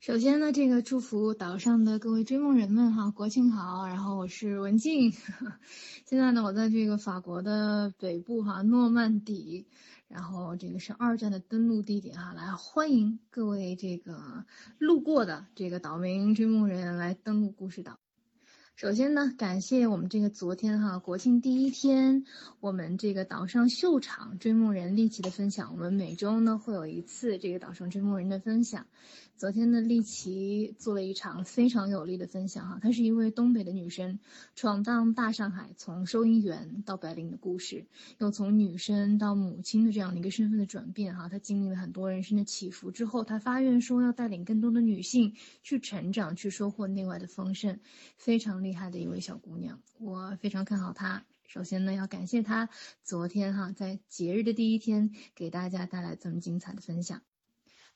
[0.00, 3.86] 首先呢，这个祝福岛上的各位追梦人们哈，国庆好。
[3.86, 5.12] 然后我是文静，
[6.08, 9.66] 现在呢，我在这个法国的北部哈，诺曼底，
[10.08, 14.46] 然后这个是二战的登陆地点哈，来欢迎各位这个
[14.78, 17.98] 路过的这个岛民追梦人来登陆故事岛。
[18.76, 22.24] 首先呢，感谢我们这个昨天哈国庆第一天，
[22.60, 25.72] 我们这个岛上秀场追梦人丽奇的分享。
[25.72, 28.86] 我们每周呢会有一次这个岛上追梦人的分享。
[29.40, 34.18] 昨天的丽奇做了一场非常有力的分享哈，她是一位东北的女生，
[34.54, 37.86] 闯荡大上海，从收银员到白领的故事，
[38.18, 47.80] 又从女生到母亲的这样的一个身份的转变哈，她经历了很多人生的起伏之后，她发愿说要带领更多的女性去成长，去收获内外的丰盛，
[48.18, 51.24] 非常厉害的一位小姑娘，我非常看好她。
[51.46, 52.68] 首先呢，要感谢她
[53.02, 57.22] 昨天哈在节日的第一天给大家带来这么精彩的分享。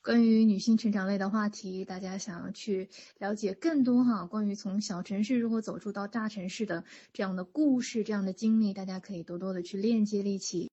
[0.05, 10.69] 关于女性成长类的话题，大家想要去了解更多哈，关于从小城市如何走出到大城市的这样的故事、这样的经历，大家可以多多的去链接丽奇。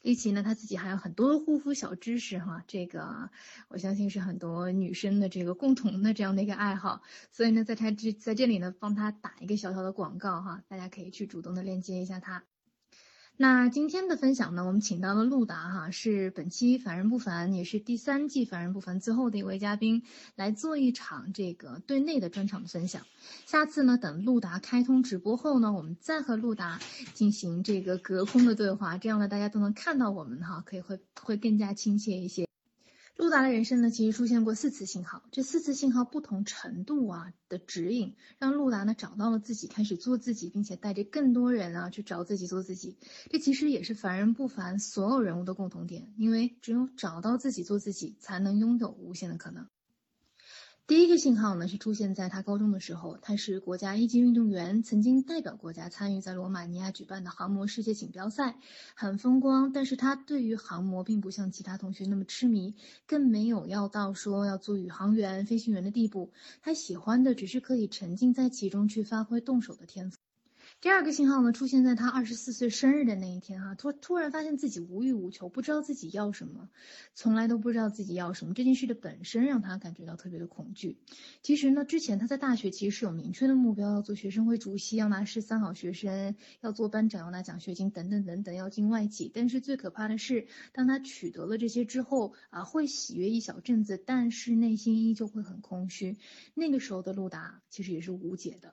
[0.00, 3.28] 丽奇呢，她自己还有很多的护肤小知识哈，这个
[3.68, 7.02] 我相信是很多女生的这个共同的这样的一个爱好。
[7.32, 12.44] 所以呢，在她这在这里呢，帮她打一个小小的广告哈，大家可以去主动的链接一下她。
[13.42, 20.02] 那今天的分享呢，我们请到了陆达哈，是本期《凡人不凡》也是第三季《凡人不凡》最后的一位嘉宾，
[20.36, 23.00] 来做一场这个对内的专场的分享。
[23.46, 26.78] 下次呢，等陆达开通直播后呢，我们再和陆达
[27.14, 32.49] 进行这个隔空的对话，这样呢，大家都能看到我们哈，可以会会更加亲切一些。
[33.20, 42.96] 陆达的人生呢，其实出现过四次信号，这四次信号不同程度啊的指引，让陆达呢找到了自己，开始做自己，并且带着更多人啊去找自己做自己。
[43.28, 49.66] 这其实也是凡人不凡所有人物的共同点，因为只有找到自己做自己，才能拥有无限的可能。
[50.90, 53.16] 第一个信号呢，是出现在他高中的时候。
[53.22, 58.56] 他是国家一级运动员，曾经代表国家参与在罗马尼亚举办的航模世界锦标赛，
[58.96, 59.70] 很风光。
[59.72, 62.74] 但是他对于航模并不像其他同学那么痴迷，
[63.06, 66.32] 更没有要到说要做宇航员、飞行员的地步。
[66.60, 70.19] 他喜欢的只是可以沉浸在其中去发挥动手的天赋。
[70.82, 76.70] 第二个信号呢，出现在他二十四岁生日的那一天，哈，突突然发现自己无欲无求，不知道自己要什么，
[77.14, 78.54] 从来都不知道自己要什么。
[78.54, 80.98] 这件事的本身让他感觉到特别的恐惧。
[81.42, 89.30] 其实呢，之前他在大学其实是有明确的目标，要做学生会主席，要拿十三好学生，要做班长，要拿奖学金，等等等等，要进外企。
[89.34, 96.16] 但是最可怕的是，当他取得了这些之后，啊，会喜悦一小阵子，但是内心依旧会很空虚。
[96.54, 98.72] 那个时候的陆达其实也是无解的。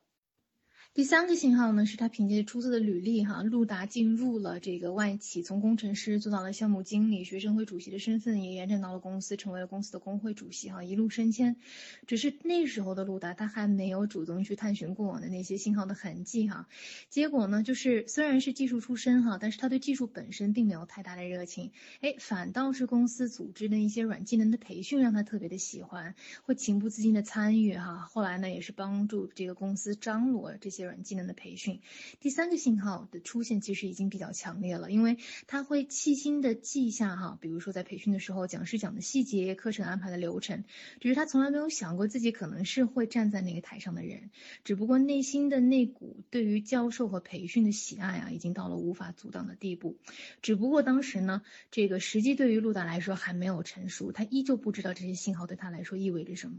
[0.98, 11.56] 第三个信号呢，是他凭借出色的履历，哈，陆达进入了这个外企，从工程师做到了项目经理，学生会主席的身份也延展到了公司，成为了公司的工会主席，哈，一路升迁。
[12.08, 16.68] 只是那时候的陆达，他还没有主动去探寻过往的那些信号的痕迹，哈。
[17.12, 27.98] 结果呢，就是虽然是技术出身，哈，但是他对技术本身并没有太大的热情，哎，反倒是公司组织的一些软技能的培训让他特别的喜欢，会情不自禁的参与，哈。
[28.10, 30.87] 后来呢，也是帮助这个公司张罗这些。
[30.88, 31.82] 软技能的培训，
[32.20, 40.64] 第三个信号的出现其实已经比较强烈了，因为他会细心的记下哈，比如说在培训的时候讲师讲的细节、课程安排的流程，
[41.00, 44.32] 只是他从来没有想过自己可能是会站在那个台上的人，
[44.64, 49.98] 只不过内心的那股对于教授和培训的喜爱啊，已经到了无法阻挡的地步，
[50.42, 56.58] 只不过当时呢，这个时机对于陆达来说还没有成熟，他依旧不知道这些信号对他来说意味着什么。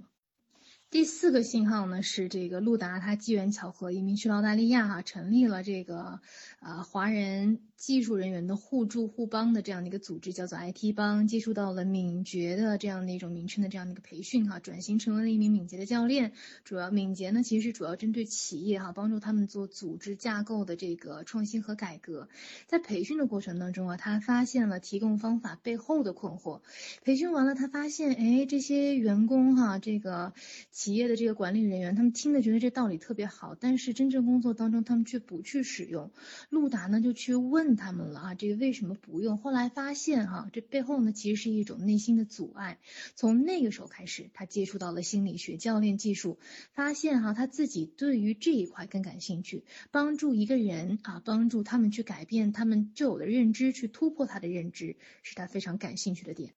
[0.91, 6.21] 第四个信号呢，是这个路达他机缘巧合移民去澳大利亚哈，成立了这个
[6.60, 16.32] 呃华人技术人员的互助互帮的这样的一个组织，叫做 IT 帮，接触到了敏捷的这样的一种名称的这样的一个培训哈，转型成为了一名敏捷的教练。
[16.65, 22.31] 主要敏捷呢，其实主要针对企业哈，帮助他们做组织架构的这个创新和改革。
[22.66, 26.62] 在培训的过程当中啊，他发现了提供方法背后的困惑。
[27.04, 30.32] 培训完了，他发现哎，这些员工哈，这个。
[30.78, 36.13] 企业的这个管理人员，他们听了觉得这道理特别好，但是真正工作当中他们却不去使用。
[36.51, 39.39] 陆达呢就去问他们了啊，这个为什么不用？
[39.39, 42.78] 后来发现哈，这背后呢其实是一种内心的阻碍。
[43.16, 46.39] 从那个时候开始，他接触到了心理学、教练技术，
[46.71, 54.95] 发现哈他自己对于这一块更感兴趣，帮助一个人啊，帮助他们去改变他们旧有的认知，去突破他的认知，
[55.25, 56.54] 是他非常感兴趣的点。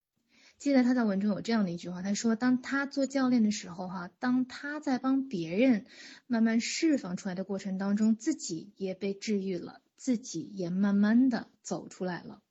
[0.61, 5.87] 记得他在文中有这样的一句话，他说：“当他做教练的时候，哈，当他在帮别人
[6.27, 12.43] 慢慢释放出来的过程当中，自己也被治愈了，自己也慢慢的走出来了。”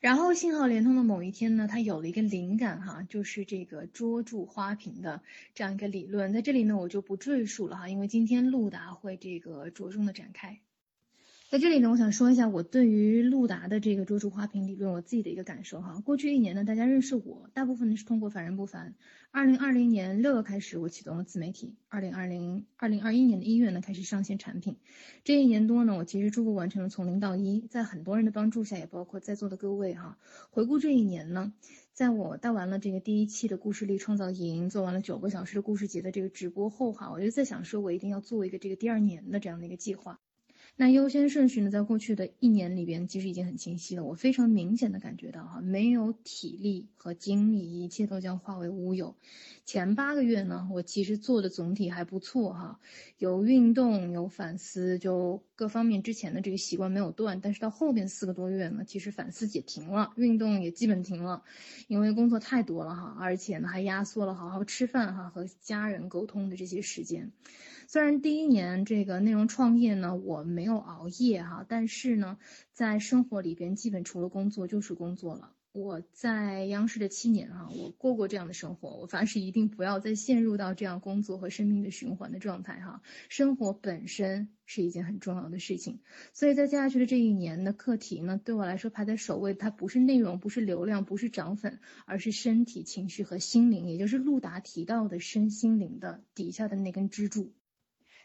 [0.00, 5.20] 然后信号连通的某一天呢，他有了一个灵感哈，就是这个捉住花瓶的
[5.54, 10.62] 这样一个理论，在这里呢我就不赘述了哈，因为今天陆达会这个着重的展开。
[11.50, 16.00] 在这里呢，我想说一下我对于陆达的这个捉住花瓶理论我自己的一个感受哈。
[16.04, 18.94] 过去一年呢，大家认识我，大部分呢是通过凡人不凡。
[19.32, 21.74] 二零二零年六月开始，我启动了自媒体。
[21.88, 24.76] 二零二零二零二一年的一月呢，开始上线产品。
[25.24, 30.18] 这一年多呢，我其实逐步完成了从零到一，在很多人的帮助下，也包括在座的各位哈。
[30.52, 31.52] 回顾这一年呢，
[31.92, 40.20] 在我带完了这个第一期的故事力创造营，做完了九个小时的故事节的这个直播后哈，我就在想说，我一定要做一个这个第二年的这样的一个计划。
[40.80, 44.02] 那优先顺序呢，在过去的一年里边，其实已经很清晰了。
[44.02, 49.14] 我非常明显的感觉到，哈，没有体力和精力，一切都将化为乌有。
[49.66, 52.80] 前八个月呢，我其实做的总体还不错，哈，
[53.18, 57.42] 有运动，有反思，就各方面之前的这个习惯没有断。
[57.42, 61.42] 但是到后边四个多月呢，其实反思也停了，运动也基本停了，
[61.88, 67.32] 因为工作太多了，哈，而且呢还压缩了好好吃饭，哈，和家人沟通的这些时间。
[67.92, 72.38] 虽然第一年这个内容创业呢，我没有熬夜哈，但是呢，
[72.72, 75.56] 在生活里边基本除了工作就是工作了。
[75.72, 83.02] 我在央视的七年哈，我过过这样的生活，我发誓一定不要再陷入到这样工作和生命的循环的状态哈。
[83.28, 85.98] 生活本身是一件很重要的事情，
[86.32, 97.52] 所以在接下去的这一年的课题呢，对我来说排在首位，它不是内容，不是流量，不是涨粉，而是身体、情绪和心灵，也就是陆达提到的身心灵的底下的那根支柱。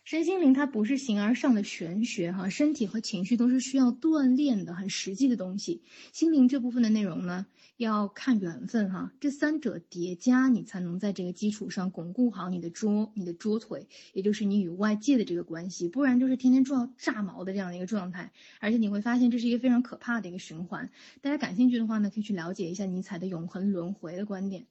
[0.05, 5.81] 身心灵它不是形而上的玄学哈，身体和情绪都是需要锻炼的很实际的东西。
[6.13, 7.47] 心灵这部分的内容呢，
[7.77, 15.89] 要看缘分哈，这三者叠加，你才能在这个基础上巩固好你的桌、你的桌腿，也就是你与外界的这个关系。
[15.89, 20.91] 不然就是天天撞炸毛的这样的一个状态，而且你会发现这是一个非常可怕的一个循环。
[21.21, 24.67] 大家感兴趣的话呢，可以去了解一下尼采的永恒轮回的观点。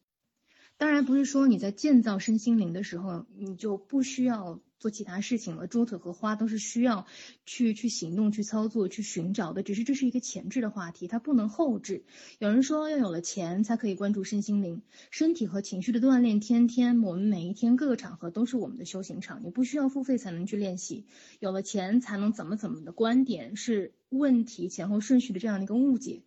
[0.77, 5.67] 当然不是说你在建造身心灵的时候，你就不需要做其他事情了。
[5.67, 7.07] 桌腿和花都是需要
[7.47, 9.63] 去去行动、去操作、去寻找的。
[9.63, 12.05] 只是这是一个前置的话题，它不能后置。
[12.39, 16.41] 有人说要有了钱才可以关注身心灵、身体和情绪的锻炼。
[16.41, 21.07] 天天我们每一天各个场合都是我们的修行场，你不需要付费才能去练习。
[21.41, 26.23] 有了钱才能怎么怎么的观点是问题前后顺序的这样的一个误解。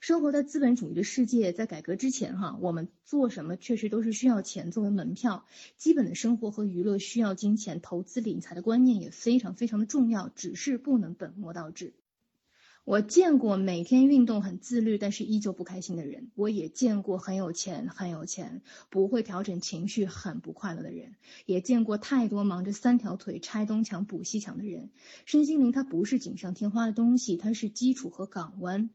[0.00, 5.44] 生活在资本主义的世界，在改革之前，哈，我们做什么确实都是需要钱作为门票。
[5.76, 11.92] 基本的生活和娱乐需要金钱，投资理财的观念也非常非常的重要，只是不能本末倒置。
[12.90, 21.10] 我见过每天运动很自律，但是依旧不开心的人；我也见过很有钱很有钱，不会调整情绪很不快乐的人；
[21.46, 24.90] 也见过太多忙着三条腿拆东墙补西墙的人。
[25.24, 28.90] 身心灵它不是锦上添花的东西，它是基础和港湾。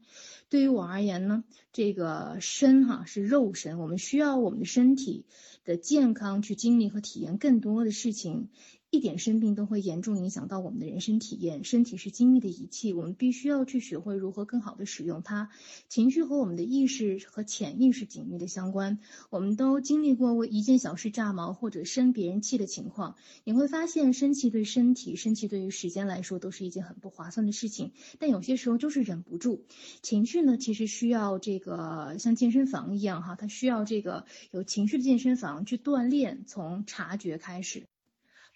[0.50, 1.42] 对于我而言呢，
[1.72, 5.24] 这个身哈是肉身，我们需要我们的身体
[5.64, 8.50] 的健康去经历和体验更多的事情。
[8.96, 11.64] 一点生病都会严重影响到我们的人生体验。
[11.64, 15.50] 身体是精密的仪器，我们必须要去学会如何更好的使用它。
[15.90, 18.98] 情绪和我们的意识和潜意识紧密的相关。
[19.28, 23.16] 我们都经历过为一件小事炸毛或者生别人气的情况。
[23.44, 27.92] 你会发现，生气对身体、生气对于时间来说都是一件很不划算的事情。
[28.18, 29.66] 但有些时候就是忍不住。
[30.00, 37.84] 情绪呢，其实需要这个像健身房一样哈，它需要这个有情绪的健身房去锻炼，从察觉开始。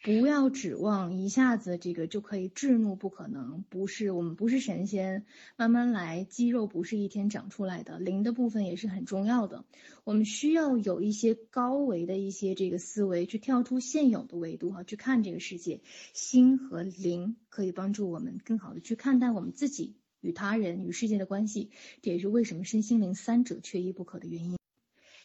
[0.02, 3.64] 不要指望一下子这个就可以制怒，不可能。
[3.68, 5.26] 不是我们不是神仙，
[5.56, 6.24] 慢慢来。
[6.24, 9.66] 肌肉不是一天长出来的，灵的部分也是很重要的。
[10.04, 15.82] 我们需要有一些高维的一些这个思维，去跳出现有的维度哈，去看这个世界。
[16.14, 21.68] 心和灵可以帮助我们更好的去看待我们自己与他人与世界的关系。
[22.00, 24.59] 这也是为什么身心灵三者缺一不可的原因。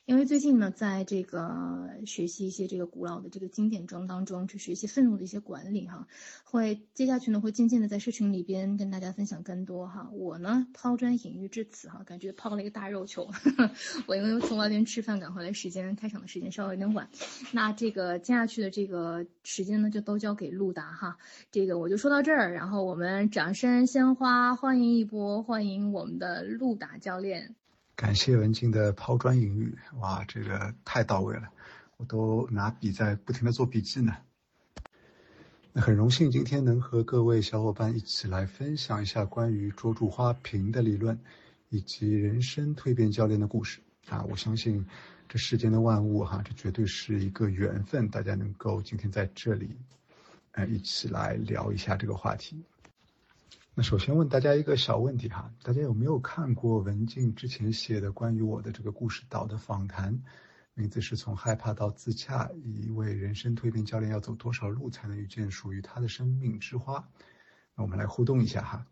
[0.05, 6.07] 因为最近呢，在这个学习一些这个古老的这个经典中当中，去学习愤怒的一些管理哈，
[6.43, 10.07] 会接下去呢会渐渐的在社群里边跟大家分享更多哈。
[10.13, 13.31] 我呢抛砖引玉至此哈，感觉抛了一个大肉球。
[14.05, 17.09] 我因为从外边吃饭赶回来，时间开场的时间稍微有点晚，
[17.51, 21.17] 那这个接下去的这个时间呢就都交给陆达哈。
[21.51, 27.55] 这个我就说到这儿，然后我们掌声鲜花欢迎一波，欢迎我们的陆达教练。
[27.95, 31.49] 感谢文静的抛砖引玉，哇，这个太到位了，
[31.95, 34.17] 我都拿笔在不停的做笔记呢。
[35.71, 41.17] 那很荣幸今天能和各位小伙伴一起来分享一下关于捉住花瓶的理论，
[41.69, 44.25] 以及人生蜕变教练的故事啊。
[44.29, 44.85] 我相信
[45.29, 49.77] 这世间的万物哈，这绝对是一个缘分，大家能够今天在这里，
[50.51, 52.61] 呃，一起来聊一下这个话题。
[53.77, 60.17] 那首先问大家一个小问题哈，大家有没有看过文静之前写的关于我的这个故事岛的访谈？
[60.75, 67.05] 名字是从害怕到自洽，一位人生蜕变教练要走多少路才能遇见属于他的生命之花？
[67.75, 68.85] 那我们来互动一下哈，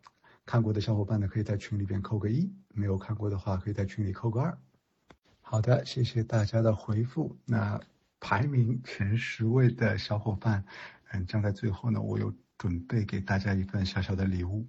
[0.46, 4.58] 看过的小伙伴呢可以在群里边扣个一，没有看过的话可以在群里扣个二。
[5.40, 7.38] 好的，谢谢大家的回复。
[7.46, 7.80] 那
[8.20, 10.66] 排名前十位的小伙伴，
[11.12, 12.34] 嗯，将在最后呢，我有。
[12.58, 14.68] 准备给大家一份小小的礼物，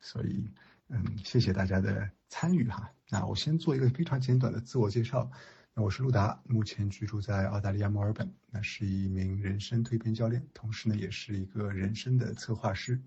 [0.00, 0.48] 所以，
[0.88, 2.90] 嗯，谢谢大家的参与哈。
[3.08, 5.30] 那我先做一个非常简短的自我介绍。
[5.76, 13.00] 那我是陆达，目前居住在澳大利亚墨尔本，那是一名人生蜕变教练，同时呢，也是一个人生的策划师。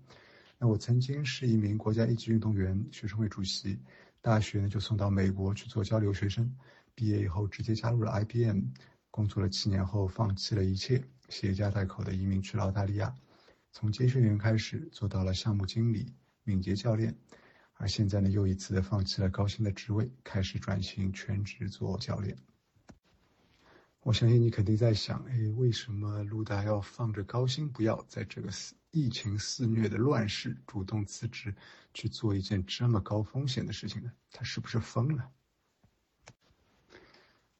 [0.58, 3.78] 那我曾经是一名国家一级运动员，学生会主席，
[4.20, 6.54] 大学呢就送到美国去做交流学生，
[6.94, 8.60] 毕业以后直接加入了 IBM，
[9.10, 13.14] 工作了七年后放弃了一切，携家带口的移民去了澳大利亚。
[13.70, 17.16] 从接训员开始做到了项目经理、敏捷教练，
[17.74, 22.36] 而现在呢，又一次的放弃了高薪的职位，开始转型全职做教练。
[24.00, 28.48] 我相信你肯定在想，哎，为什么陆达要放着高薪不要，在这个
[28.90, 31.54] 疫情肆虐的乱世，主动辞职
[31.92, 34.10] 去做一件这么高风险的事情呢？
[34.32, 35.30] 他是不是疯了？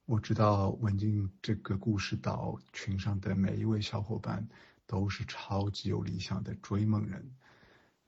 [0.05, 4.47] 我知道文静这个故事岛群上的每一位小伙伴。
[4.89, 7.23] 都是超级有理想的追梦人，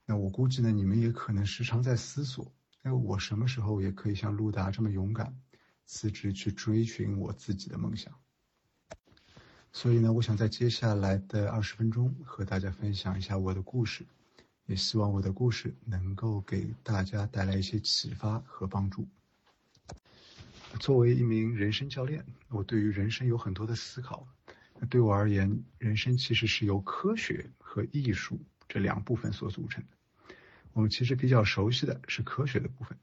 [0.04, 5.32] 那我估计呢，你们也可能时常在思索，哎，我什么时候也可以像陆达这么勇敢，
[5.86, 8.12] 辞职去追寻我自己的梦想。
[9.72, 14.04] 所以呢，我想在接下来的二十分钟和大家分享一下我的故事，
[14.66, 19.08] 也希望我的故事能够给大家带来一些启发和帮助。
[20.80, 24.28] 作为一名人生教练，我对于人生有很多的思考。
[24.90, 30.36] 对我而言，人生其实是由科学和艺术这两部分所组成的。
[30.74, 32.98] 我们其实比较熟悉的是科学的部分，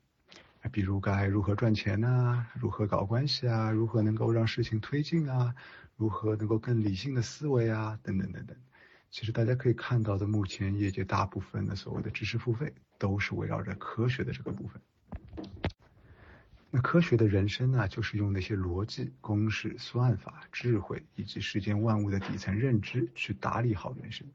[0.73, 5.55] 比如该如何赚钱呐，如何搞关系啊，如何能够让事情推进啊，
[5.97, 8.57] 如何能够更理性的思维啊，等等等等。
[9.11, 14.81] 其实大家可以看到的，目前业界大部分的所谓的知识付费，都是围绕着科学的这个部分。
[16.71, 24.27] 那科学的人生呢，就是用那些逻辑、公式、算法、智慧以及世间万物的底层认知去打理好人生，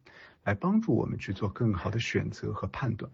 [0.44, 3.12] 来帮助我们去做更好的选择和判断。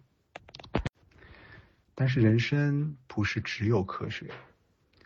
[1.93, 4.31] 但是人生不是只有科学，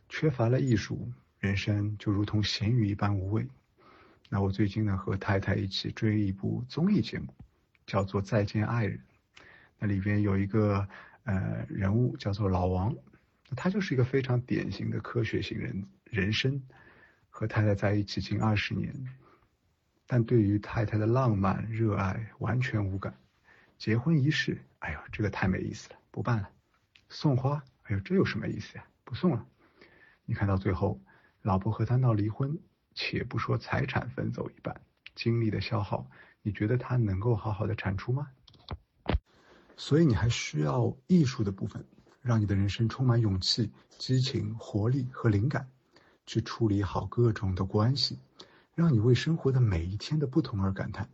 [0.10, 3.48] 缺乏了艺术，人生就如同咸鱼一般无味。
[4.30, 7.34] 那我最近呢和太太一起追一部综艺节目，
[7.88, 8.96] 叫做《再见爱人》，
[9.80, 10.88] 那里边有一个
[11.24, 12.96] 呃人物叫做老王。
[13.56, 16.64] 他就是一个非常典型的科学型人，人生
[17.30, 18.94] 和太太在一起近二十年，
[20.08, 23.16] 但对于太太的浪漫热爱完全无感。
[23.78, 26.50] 结婚仪式，哎呦，这个太没意思了，不办了。
[27.10, 28.86] 送花，哎呦，这有什么意思呀？
[29.04, 29.46] 不送了。
[30.26, 31.02] 你看到最后，
[31.42, 32.58] 老婆和他闹离婚，
[32.96, 34.82] 且不说财产分走一半，
[35.16, 36.10] 精力的消耗，
[36.42, 38.30] 你觉得他能够好好的产出吗？
[39.76, 41.86] 所以你还需要艺术的部分。
[42.24, 45.70] 让你的人生充满勇气、激情、活力和灵感，
[46.26, 48.18] 去处理好各种的关系，
[48.74, 51.10] 让你为生活的每一天的不同而感叹。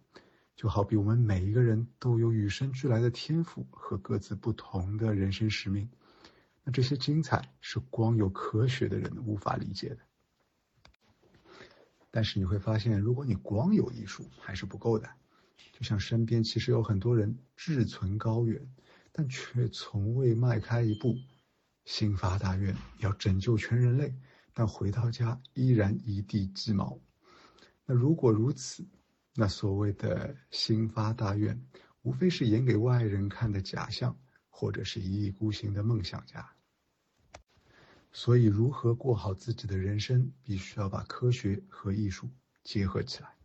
[0.55, 5.89] 就好比我们每一个人都有与生俱来的天赋和各自不同的人生使命，
[6.63, 9.97] 那这些精彩是光有科学的人无法理解的。
[12.11, 15.09] 但是你会发现，如果你光有艺术还是不够的，
[15.71, 18.61] 就像身边其实有很多人志存高远。
[19.19, 21.13] 但却从未迈开一步，
[21.83, 24.15] 心发大愿要拯救全人类，
[24.53, 26.97] 但回到家依然一地鸡毛。
[27.85, 28.87] 那如果如此，
[29.35, 31.61] 那所谓的心发大愿，
[32.03, 36.49] 无非是演给外人看的假象，或者是一意孤行的梦想家。
[38.13, 42.29] 所以，如何过好自己的人生，必须要把科学和艺术
[42.63, 43.38] 结合起来。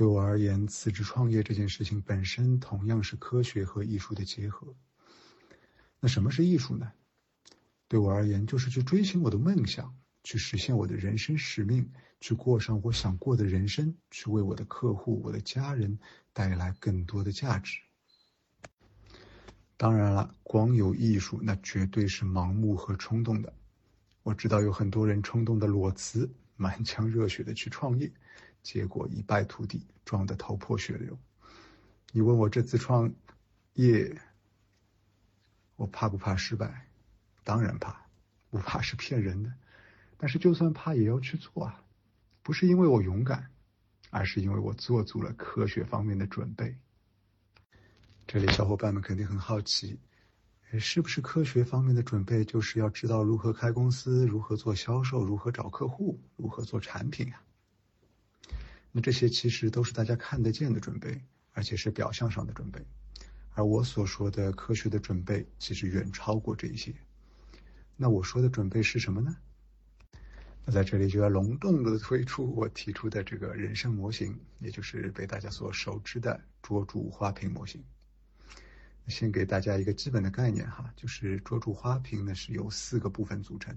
[0.00, 4.74] 对我而言，辞职创业这件事情本身同样是科学和艺术的结合。
[6.00, 6.90] 那什么是艺术呢？
[7.86, 11.86] 对我而言，就是去追寻我的梦想，去实现我的人生使命，
[12.18, 15.98] 去过上我想过的人生，去为我的客户、我的家人
[16.32, 17.78] 带来更多的价值。
[19.76, 23.52] 当然了，光有艺术，那绝对是盲目和冲动的。
[24.22, 28.10] 我知道有很多人冲动的裸辞，满腔热血的去创业。
[28.62, 31.18] 结果一败涂地，撞得头破血流。
[32.12, 33.12] 你问我这次创
[33.74, 34.20] 业，
[35.76, 36.86] 我怕不怕失败？
[37.44, 38.06] 当然怕，
[38.50, 39.52] 不怕是骗人的。
[40.16, 41.82] 但是就算怕，也要去做啊！
[42.42, 43.50] 不是因为我勇敢，
[44.10, 46.76] 而是因为我做足了科学方面的准备。
[48.26, 49.98] 这里小伙伴们肯定很好奇，
[50.78, 57.42] 是不是科学方面的准备就是要知道如何开公司、如何做销售、如何找客户、如何做产品啊？
[58.92, 61.20] 那这些其实都是大家看得见的准备，
[61.52, 62.84] 而且是表象上的准备。
[63.52, 66.94] 而我所说的科学的准备，其实远超过这一些。
[67.96, 69.36] 那我说的准备是什么呢？
[70.64, 77.82] 那在这里就要隆重的推出我提出的这个人生模型，也就是被大家所熟知的捉住花瓶模型。
[79.08, 83.74] 先给大家一个基本的概念哈，就是捉住花瓶呢是由四个部分组成，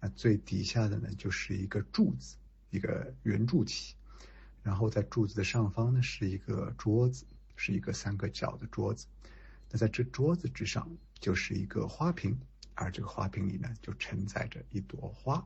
[0.00, 2.36] 那最底下的呢就是一个柱子，
[2.70, 3.94] 一个圆柱体，
[4.66, 7.24] 然后在柱子的上方呢是一个桌子。
[7.58, 9.06] 是一个三个角的桌子，
[9.70, 10.86] 那在这桌子之上
[11.18, 12.38] 就是一个花瓶，
[12.74, 15.42] 而这个花瓶里呢就承载着一朵花，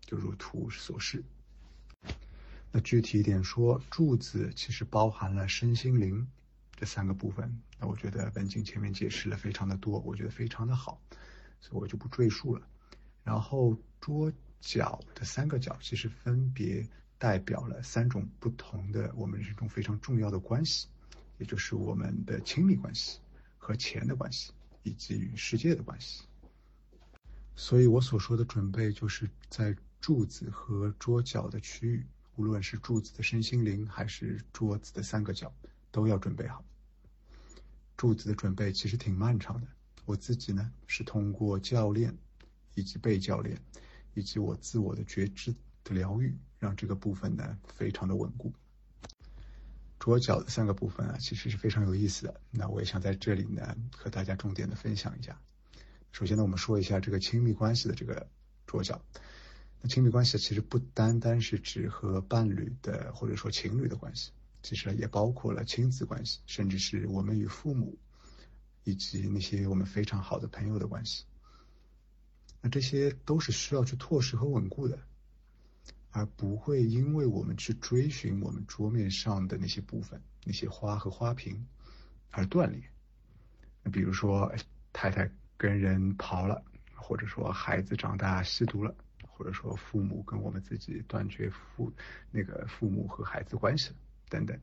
[0.00, 1.22] 就如图所示。
[2.70, 6.26] 那具体一点说，柱子其实包含了身心灵
[6.76, 7.60] 这三个部分。
[7.78, 10.98] 那我觉得文静前面解释了非常的多，我觉得非常的好，
[11.60, 12.66] 所以我就不赘述了。
[13.22, 16.88] 然后桌角的三个角其实分别
[17.22, 20.88] 代表了三种不同的我们人生中非常重要的关系。
[21.38, 23.20] 也就是我们的亲密关系
[23.58, 24.50] 和钱的关系，
[24.82, 26.24] 以及与世界的关系。
[27.54, 35.54] 所以我所说的准备，就是在柱子和桌角的区域，无论是柱子的身心灵，还是桌子的三个角，
[35.92, 36.64] 都要准备好。
[37.96, 39.66] 柱子的准备其实挺漫长的。
[40.06, 42.18] 我自己呢，是通过教练，
[42.74, 43.60] 以及被教练，
[44.14, 48.52] 以及我自我的觉知的疗愈，让这个部分呢，非常的稳固。
[49.98, 52.40] 桌角的三个部分啊，其实是非常有意思的。
[52.50, 55.40] 那我也想在这里呢，和大家重点的分享一下。
[56.10, 58.28] 首先呢，我们说一下这个亲密关系的这个
[58.66, 59.00] 桌角。
[59.80, 67.96] 那亲密关系其实不单单是指和伴侣的或者说情侣的关系，其实也包括了亲子关系，甚至是我们与父母，
[68.82, 71.24] 以及那些我们非常好的朋友的关系。
[72.60, 74.98] 那这些都是需要去拓实和稳固的。
[76.12, 81.66] 而不会因为我们去追寻我们桌面上的那些部分、那些花和花瓶
[82.30, 82.82] 而断裂。
[83.90, 84.54] 比如说，
[84.92, 86.62] 太太跟人跑了，
[86.94, 88.94] 或者说孩子长大吸毒了，
[89.26, 91.92] 或者说父母跟我们自己断绝父
[92.30, 93.96] 那个父母和孩子关系了
[94.28, 94.56] 等等。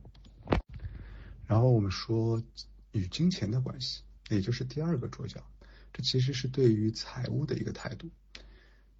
[1.46, 2.42] 然后我们说
[2.92, 5.44] 与金钱的关系，也就是第二个桌角，
[5.92, 8.08] 这其实是对于财务的一个态度。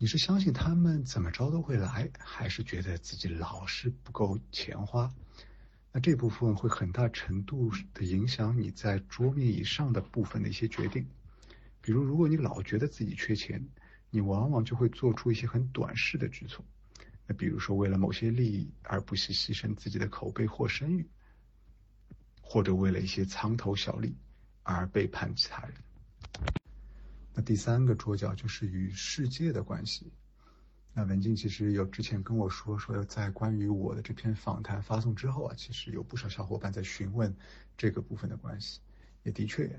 [0.03, 5.13] 你是相信他们怎么着都会来，还是觉得自己老是不够钱花？
[5.93, 11.07] 那这部分会很大程度的影响你在桌面以上的部分的一些决定。
[11.83, 13.69] 比如，如果你老觉得自己缺钱，
[14.09, 16.65] 你往往就会做出一些很短视的举措。
[17.27, 21.07] 那比如说，为了某些利益而不惜牺牲自己的口碑或声誉，
[22.41, 24.17] 或者为了一些苍头小利
[24.63, 25.75] 而背叛其他人。
[27.41, 30.13] 第三个桌角就是与世界的关系。
[30.93, 37.35] 那文静其实有之前跟我说，说在关于我的这篇访谈发送之后啊，其实有不少小伙伴在询问
[37.77, 38.81] 这个部分的关系。
[39.23, 39.71] 也的确，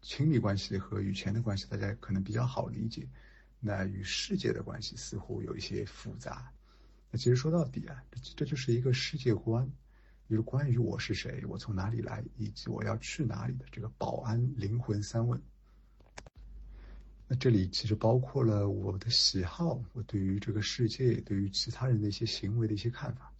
[0.00, 3.08] 亲密关系和与钱的关系，大家可能比较好理解。
[3.58, 6.52] 那与世界的关系似乎有一些复杂。
[7.10, 9.68] 那其实说到底啊，这这就是一个世界观，
[10.28, 15.40] 就是关于我是谁，我从哪里来，以及我要去哪里的这个保安灵魂三问。
[17.32, 23.32] 那这里其实包括了我的喜好，我对于这个世界、对于其他人的一些行为的一些看法。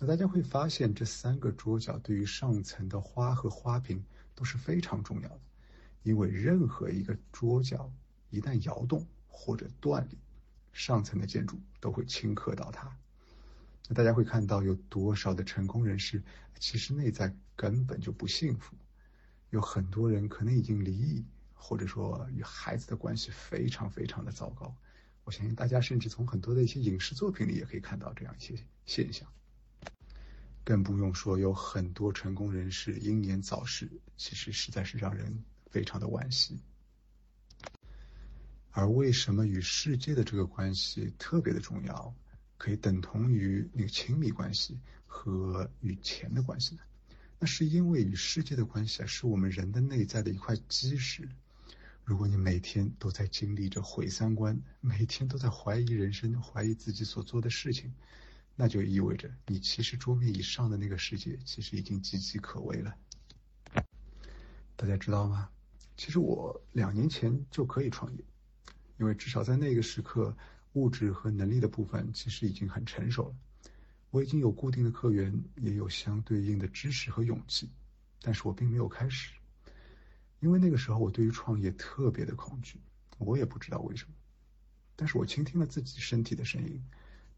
[0.00, 5.40] 那大家会发现，这三个桌角对于上层的花和花瓶都是非常重要的，
[6.02, 7.88] 因为任何一个桌角
[8.30, 10.18] 一旦摇动或者断裂，
[10.72, 12.90] 上层的建筑都会顷刻倒塌。
[13.88, 16.20] 那大家会看到有多少的成功人士，
[16.58, 18.74] 其实内在根本就不幸福，
[19.50, 21.24] 有很多人可能已经离异。
[21.60, 24.74] 或者说与孩子的关系非常非常的糟糕，
[25.24, 28.54] 我相信大家甚至从很多的一些影视作品里也可以看到这样一些
[28.86, 29.28] 现象。
[30.64, 36.58] 更不用说有很多成功人士英年早逝，其实实在是让人非常的惋惜。
[38.70, 42.14] 而为什么与世界的这个关系特别的重要，
[42.56, 46.82] 可以等同于那个亲密关系和与钱的关系呢？
[47.38, 51.28] 那是因为与世界的关系啊，是我们人的内在的一块基石。
[52.08, 57.92] 如果你每天都在经历着毁三观，每天都在怀疑人生、怀疑自己所做的事情，
[58.56, 62.96] 那就意味着你其实桌面以上的那个世界其实已经岌岌可危了。
[64.74, 65.50] 大家知道吗？
[65.98, 68.24] 其实我两年前就可以创业，
[68.96, 70.34] 因为至少在那个时刻，
[70.72, 73.36] 物质和能力的部分其实已经很成熟了。
[74.08, 77.68] 我已经有固定的客源，也有相对应的知识和勇气。
[78.22, 79.34] 但是我并没有开始，
[80.40, 82.80] 因为那个时候我对于创业特别的恐惧，
[83.18, 84.14] 我也不知道为什么。
[84.94, 86.82] 但是我倾听了自己身体的声音，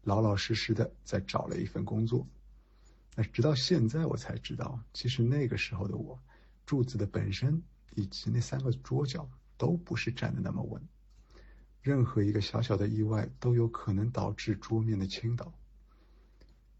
[0.03, 2.27] 老老实实的在找了一份工作。
[3.15, 6.19] 那直到现在我才知道，其实那个时候的我，
[6.65, 7.61] 柱子的本身
[7.95, 10.81] 以及那三个桌角都不是站的那么稳，
[11.81, 15.53] 任何一个小小的意外都有可能导致桌面的倾倒。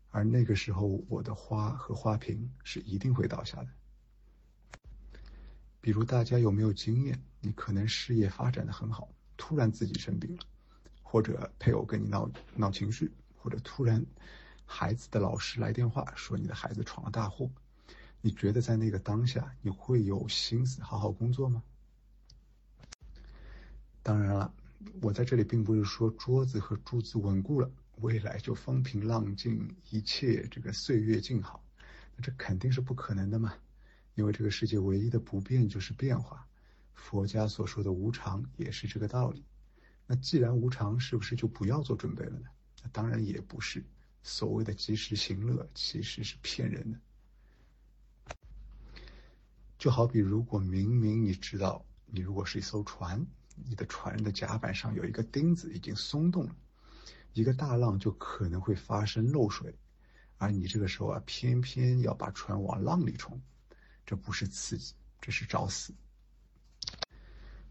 [0.10, 3.68] 而那个时候，我的花和花瓶是一定会倒下的。
[5.82, 7.20] 比如大家有没有经验？
[7.42, 10.44] 你可能事业发展的很好，突然自己生病了，
[11.02, 14.06] 或者配偶跟你闹闹情绪，或者突然
[14.66, 17.50] 孩子的老师来电话说你的孩子闯了大祸，
[18.22, 21.64] 你觉得在那个当下你会有心思好好工作吗？
[24.04, 24.54] 当然了，
[25.02, 27.70] 我在这里并不是说桌子和柱子稳固了。
[27.98, 31.64] 未来就风平浪静，一切这个岁月静好，
[32.16, 33.54] 那这肯定是不可能的嘛。
[34.16, 36.48] 因为这个世界唯一的不变就是变化，
[36.94, 39.44] 佛家所说的无常也是这个道理。
[40.06, 42.48] 那既然无常，是不是就不要做准备了呢？
[42.84, 43.84] 那当然也不是。
[44.24, 48.36] 所谓的及时行乐，其实是骗人的。
[49.78, 56.56] 就好比如果明明你知道，你如果是一艘船，你的船的甲板上有一个钉子已经松动了。
[57.34, 59.74] 一个大浪就可能会发生漏水，
[60.38, 63.42] 而你这个时候啊，偏偏要把船往浪里冲，
[64.12, 65.94] 这不是刺激，这是找死。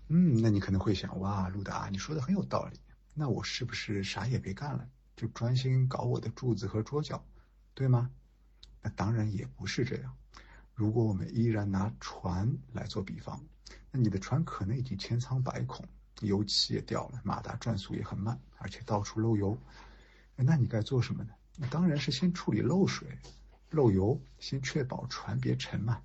[0.09, 2.81] 嗯，那你可能会想，哇，路达，你说的很有道理，
[3.13, 7.23] 那我是不是啥也别干了，就专心搞我的柱子和桌角，
[7.75, 8.11] 对吗？
[8.81, 10.17] 那当然也不是这样。
[10.73, 13.39] 如果我们依然拿船来做比方，
[13.91, 15.87] 那你的船可能已经千疮百孔。
[16.23, 19.59] 油漆也掉了，马达转速也很慢，而且到处漏油。
[20.37, 21.35] 那你该做什么呢？
[21.71, 23.19] 当然是先处理漏水、
[23.69, 26.01] 漏油，先确保船别沉嘛。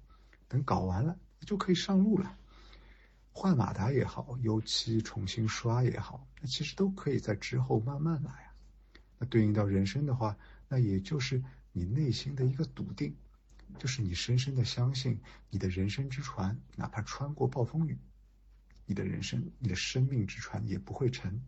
[0.48, 2.38] 等搞完了，就可以上路了。
[3.32, 8.56] 换马达也好，油漆重新刷也好，那其实都可以在之后慢慢来啊。
[9.18, 10.38] 那对应到人生的话，
[10.70, 13.16] 那也就是你内心的一个笃定，
[13.78, 17.98] 就是你深深的相信你的人生之船，哪怕穿过暴风雨。
[18.86, 21.44] 你的人生，你的生命之船也不会沉，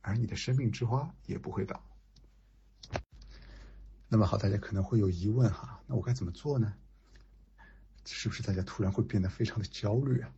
[0.00, 1.84] 而你的生命之花也不会倒。
[4.08, 6.74] 那么好，大家可能会有疑问哈，那我该怎么做呢？
[8.04, 10.32] 是不是大家突然会变得非常的焦虑啊？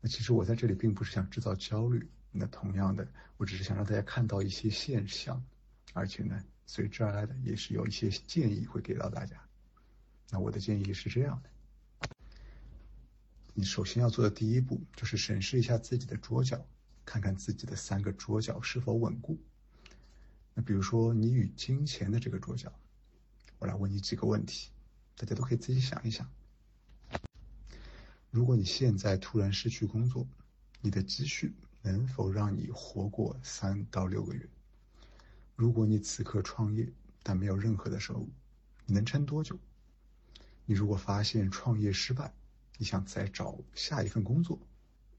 [0.00, 5.44] 那其实我在这里并不是想制造焦虑，那同样的，我只是想让大家看到一些现象，
[5.92, 9.36] 而且呢，随之而来的也是有一些建议会给到大家。
[10.30, 11.50] 那我的建议是这样的。
[13.52, 16.64] 你首先要做的第一步就是审视一下自己的桌角，
[17.04, 19.38] 看看自己的三个桌角是否稳固。
[20.54, 22.72] 那比如说你与金钱的这个桌角，
[23.58, 24.70] 我来问你几个问题，
[25.16, 26.30] 大家都可以自己想一想。
[28.30, 30.24] 如果你现在突然失去工作，
[30.80, 34.48] 你的积蓄能否让你活过三到六个月？
[35.56, 36.88] 如果你此刻创业
[37.24, 38.28] 但没有任何的收入，
[38.86, 39.58] 你能撑多久？
[40.64, 42.32] 你如果发现创业失败，
[42.78, 44.60] 你想再找下一份工作，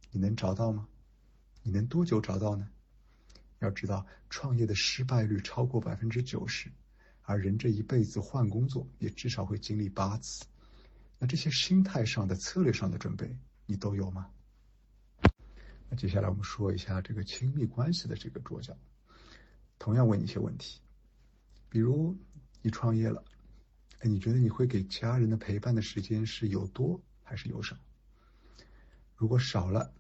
[0.10, 0.88] 你能找到吗？
[1.64, 2.70] 你能多久找到呢？
[3.60, 6.72] 要知道，创业的失败率超过百分之九十，
[7.24, 10.46] 而人这一辈子换工作也至少会经历八次。
[11.22, 14.28] 那这些心态上的、策略上的准备，你都有吗？
[15.88, 18.76] 那接下来我们说一下这个亲密关系的这个桌角，
[19.78, 20.82] 同样问你一些问题，
[21.70, 22.18] 比如
[22.64, 23.24] 你创业了，
[24.00, 27.00] 哎，你觉得你会给家人的陪伴的时间是有多？
[27.22, 27.78] 还是有少？
[29.16, 29.94] 如果少了，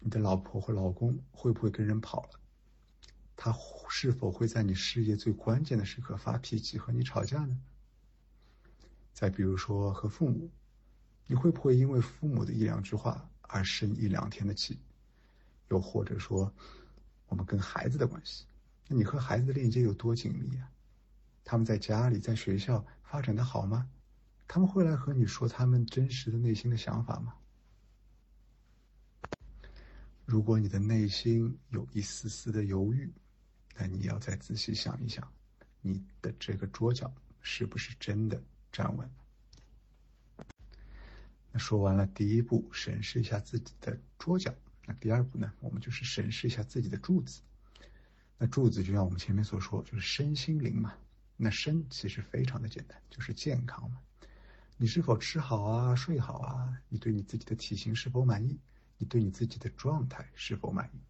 [0.00, 2.40] 你的老婆或老公会不会跟人跑了？
[3.36, 3.54] 他
[3.88, 7.56] 是否会在你事业最关键的时刻发脾气和你吵架呢？
[9.16, 10.50] 再比如说和父母，
[11.26, 14.78] 你会不会因为父母的一两句话而生一两天的气？
[15.70, 16.52] 又或者说，
[17.24, 18.44] 我们跟孩子的关系，
[18.86, 20.70] 那你和孩子的链接有多紧密啊？
[21.44, 23.88] 他们在家里、在学校发展的好吗？
[24.46, 27.34] 他们会来和你说他们真实的内心的想法吗？
[30.26, 33.10] 如果你的内心有一丝丝的犹豫，
[33.78, 35.26] 那你要再仔细想一想，
[35.80, 38.38] 你的这个桌角是不是真的
[38.76, 39.10] 站稳？
[41.50, 44.54] 那说完了第一步，审视一下自己的桌角。
[44.84, 45.50] 那第二步呢？
[45.60, 47.40] 我们就是审视一下自己的柱子。
[48.36, 50.92] 那柱子就像我们前面所说，就是身心灵嘛。
[51.38, 53.98] 那身其实非常的简单，就是健康嘛。
[54.76, 56.78] 你是否吃好啊，睡好啊？
[56.90, 58.60] 你对你自己的体型是否满意？
[58.98, 61.00] 你对你自己的状态是否满意？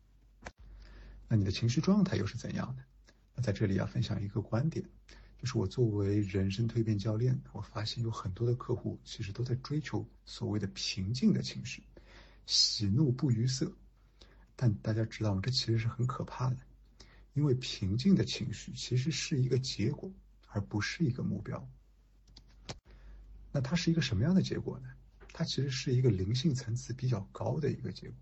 [1.27, 2.85] 那你的情绪状态又是怎样的？
[3.35, 4.89] 那在这里要分享一个观点，
[5.39, 11.83] 就是我作为人生蜕变教练，我发现有很多的客户其实都在追求所谓的平静的情绪，
[12.47, 13.71] 喜怒不于色。
[14.57, 15.41] 但大家知道吗？
[15.43, 16.57] 这其实是很可怕的，
[17.35, 20.11] 因为平静的情绪其实是一个结果，
[20.49, 21.69] 而不是一个目标。
[23.53, 24.89] 那它是一个什么样的结果呢？
[25.33, 28.17] 它其实是一个灵性层次比较高的一个结果。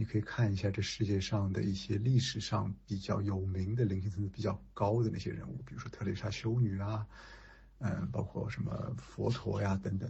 [0.00, 7.04] 你可以看一下这世界上的一些历史上比较有名的灵性层次比较高的那些人物，比如说特蕾莎修女啊，
[7.80, 10.08] 嗯，包括什么佛陀呀等等。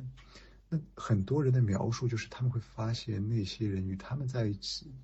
[0.69, 4.95] 那很多人的描述就是他们会发现那些人与他们在一起，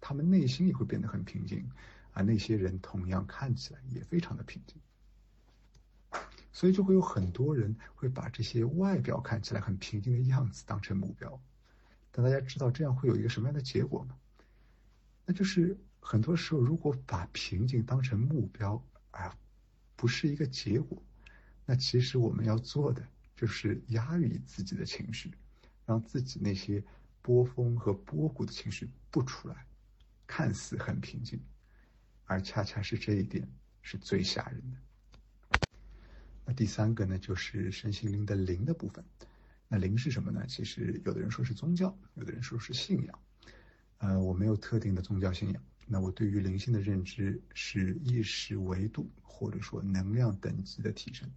[0.00, 1.70] 他们内心也会变得很平静，
[2.12, 4.80] 而那些人同样看起来也非常的平静。
[6.52, 11.38] 所以就会有很多人会把这些外表看起来很平静的样子当成目标，
[12.10, 14.16] 但大家知道这样会有一个什么样的结果吗？
[15.24, 19.32] 那就是很多时候，如果把平静当成目标，而
[19.94, 21.02] 不是一个结果，
[21.64, 23.06] 那其实我们要做的
[23.36, 25.30] 就是压抑自己的情绪，
[25.86, 26.82] 让自己那些
[27.20, 29.66] 波峰和波谷的情绪不出来，
[30.26, 31.40] 看似很平静，
[32.24, 33.48] 而恰恰是这一点
[33.80, 34.76] 是最吓人的。
[36.44, 39.04] 那第三个呢，就是身心灵的灵的部分。
[39.68, 40.44] 那灵是什么呢？
[40.48, 43.18] 其实有的人说是宗教，有的人说是信仰。
[44.02, 45.62] 呃，我没有特定的宗教信仰。
[45.86, 51.30] 那我对于灵性的认知是意识维度或者说能量等级的提升。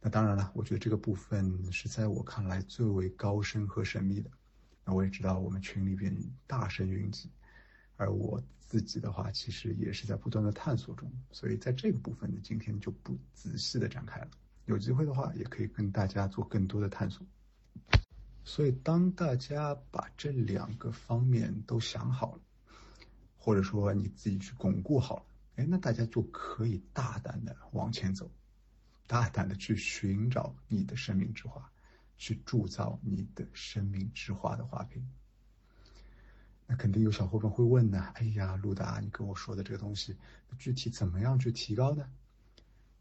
[0.00, 4.28] 那当然了，我觉得这个部分是在我看来最为高深和神秘的。
[4.84, 6.14] 那我也知道我们群里边
[6.46, 7.30] 大神云集，
[7.96, 8.42] 而我。
[8.66, 14.28] 自己的话，其实也是在不断的探索中，所以在这个部分呢，今天就不仔细的展开了。
[14.64, 17.24] 有机会的话，也可以跟大家做更多的探索。
[18.44, 22.40] 所以，当大家把这两个方面都想好了，
[23.38, 25.24] 或者说你自己去巩固好了，
[25.56, 28.30] 哎，那大家就可以大胆的往前走，
[29.06, 31.70] 大胆的去寻找你的生命之花，
[32.18, 35.08] 去铸造你的生命之花的花瓶。
[36.66, 40.16] 那肯定有小伙伴会问呢，哎呀，陆达，你跟我说的这个东西，
[40.58, 42.08] 具体怎么样去提高呢？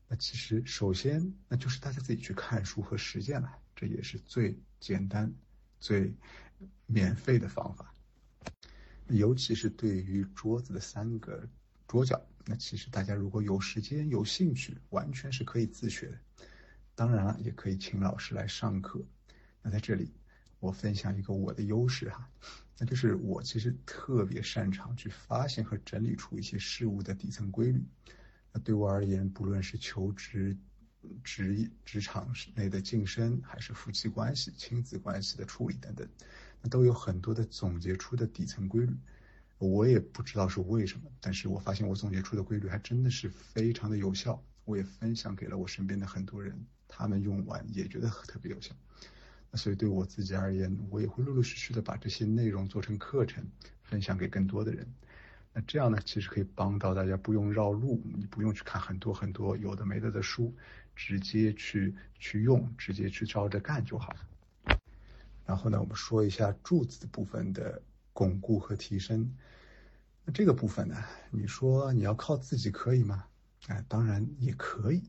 [0.08, 5.34] 那其实首先，那就是大家自己去看书和实践了，这也是最简单、
[5.80, 6.14] 最
[6.86, 7.94] 免费的方法。
[9.08, 11.48] 尤其是对于桌子的三个
[11.88, 16.18] 桌角，那其实大家如果有时间、有兴趣，完全是可以自学的。
[16.96, 19.04] 当然了，也可以请老师来上课。
[19.62, 20.14] 那在这里，
[20.60, 22.30] 我分享一个我的优势哈。
[22.80, 27.84] 那就是我其实特别擅长去发现和整理出一些事物的底层规律。
[28.52, 30.58] 那对我而言，不论是求职、
[31.24, 36.08] 职职场内的晋升，还是夫妻关系、亲子关系的处理等等，
[36.62, 38.94] 那都有很多的总结出的底层规律。
[39.58, 44.44] 我也不知道是为什么，但是我发现我总结出的规律还真的是非常的有效。
[44.66, 48.74] 我也分享给了我身边的很多人，他们用完也觉得特别有效。
[49.52, 53.46] 那所以对我自己而言，我也会陆陆续续的把这些内容做成课程，
[53.84, 54.88] 分享给更多的人。
[55.54, 60.54] 那这样呢，其实可以帮到大家，不用绕路，你不用去看很多很多有的没的的书，
[60.96, 64.16] 直接去去用，直接去照着干就好。
[65.46, 69.38] 然后呢，我们说一下柱子部分的巩固和提升。
[70.26, 73.26] 那这个部分呢，你说你要靠自己可以吗？
[73.68, 75.04] 哎，当然也可以。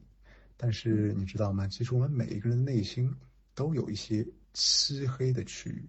[0.57, 1.67] 但是你知道吗？
[1.67, 3.15] 其实我们每一个人的内心。
[3.57, 5.89] 都有一些漆黑的区域，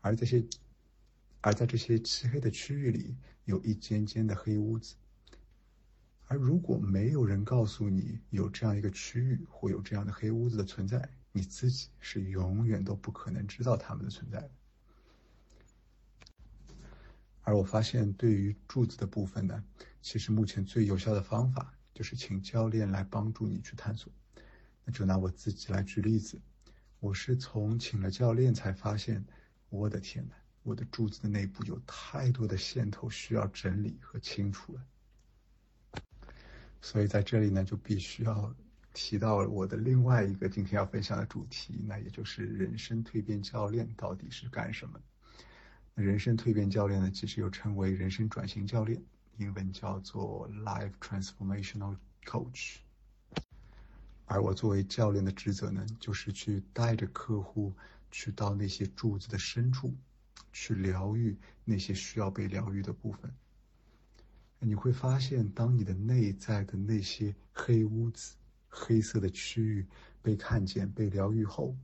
[0.00, 0.40] 而这些，
[1.44, 4.94] 而在这些漆黑的区域里，有一间间的黑屋子。
[6.26, 14.50] 而如果没有人告诉你有这样一个区域或有这样的黑屋子的存在，你自己是永远都不可能知道它们的存在的。
[17.42, 19.62] 而我发现，对于柱子的部分呢，
[20.00, 24.10] 其实目前最有效的方法就是请教练来帮助你去探索。
[24.82, 26.40] 那就拿我自己来举例子。
[27.00, 29.22] 我是从请了教练才发现，
[29.68, 34.82] 我的天呐，我的柱子的内部有太多的线头需要整理和清除了。
[36.80, 38.54] 所以在这里呢，就必须要
[38.92, 45.00] 提到我的另外一个今天要分享的主题，那也就是人生蜕变教练到底是干什么？
[45.94, 49.00] 人生蜕变教练呢，其实又称为人生转型教练，
[49.36, 52.78] 英文叫做 Life Transformational Coach。
[54.26, 57.72] 而我作为教练的职责呢，就是去带着客户
[58.10, 59.94] 去到那些柱子的深处，
[60.54, 63.30] 去疗愈那些需要被疗愈的部分。
[64.58, 68.36] 你会发现，当你的内在的那些黑屋子、
[68.68, 69.86] 黑色的区域
[70.22, 71.76] 被看见、被疗愈后，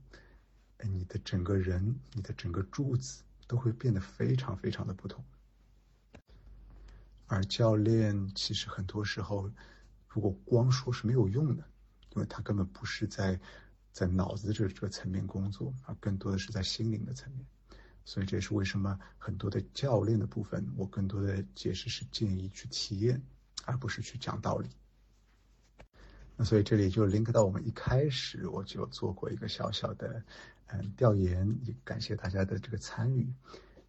[0.81, 5.23] 你的整个人、你的整个柱子都会变得非常非常的不同。
[7.27, 9.51] 而教练其实很多时候。
[10.13, 11.63] 如果光说是没有用的，
[12.13, 13.39] 因为他根本不是在
[13.93, 17.45] 在脑子这这个层面工作，而更多的是在心灵的层面。
[18.11, 23.21] 所以这也是为什么很多的教练的部分，我更多的解释是建议去体验，
[23.63, 24.67] 而不是去讲道理。
[26.35, 30.21] 那所以这里就 link 到我们一开始我就做过一个小小的
[30.67, 33.33] 嗯调研，也感谢大家的这个参与。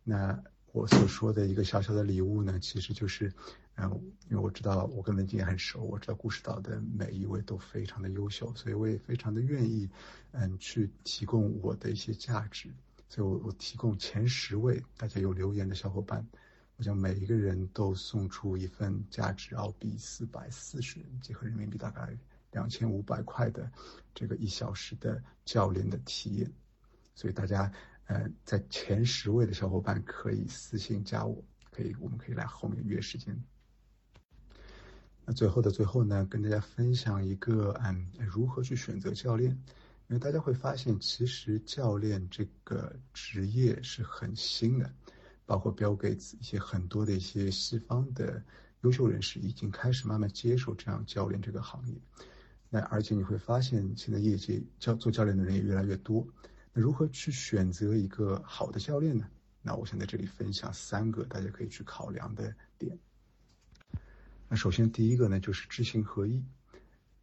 [0.04, 3.32] 那我所说的一个小小的礼物呢，其实就是，
[3.74, 3.90] 嗯，
[4.30, 9.90] 因为我知道我跟文静也很熟，我知道故事岛的每一位都非常的优秀，所以我也非常的愿意，
[10.30, 12.70] 嗯，去提供我的一些价值。
[13.12, 16.26] 所以我我提供前十位大家有留言的小伙伴，
[16.76, 22.16] 我将每一个人都送出一份价值澳币四百四十，结合人民币大概
[22.52, 23.70] 两千五百块的
[24.14, 26.50] 这个一小时的教练的体验。
[27.14, 27.70] 所以大家
[28.06, 33.38] 呃在前十位的小伙伴可以私信加我，可以我们可以来后面约时间。
[35.26, 39.62] 那最后的最后呢，跟大家分享一个嗯如何去选择教练。
[40.12, 44.92] 因为大家会发现，其实教练这个职业是很新的，
[45.46, 48.44] 包括 Bill Gates 一些很多的一些西方的
[48.82, 51.94] 优秀人士已经开始慢慢接受这样教练这个行业。
[52.68, 56.28] 那而且你会发现，现在业界教做教练的人也越来越多。
[56.74, 59.26] 那如何去选择一个好的教练呢？
[59.62, 62.98] 那我想在这里分享三个大家可以去考量的点。
[64.46, 66.44] 那首先第一个呢，就是知行合一。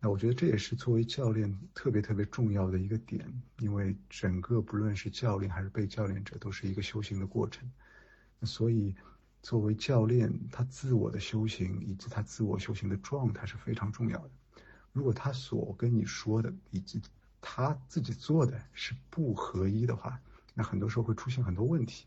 [0.02, 7.70] 那我觉得这也是作为教练特别特别重要的一个点，因为整个不论是教练还是被教练者，都是一个修行的过程。
[8.44, 8.96] 所以，
[9.44, 14.30] 作为教练，他自我的修行以及他自我修行的状态是非常重要的。
[14.94, 17.02] 如果他所跟你说的以及
[17.42, 20.18] 他自己做的是不合一的话，
[20.54, 22.06] 那很多时候会出现很多问题，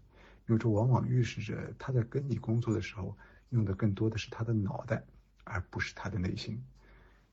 [0.49, 3.15] 因为这往往预示着他在跟你工作的时候，
[3.51, 5.05] 用的更多的是他的脑袋，
[5.45, 6.65] 而不是他的内心。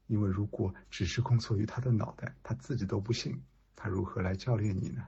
[0.10, 3.40] 因为如果只是工作于他的脑袋，他自己都不信，
[3.76, 5.08] 他如何来教练你呢？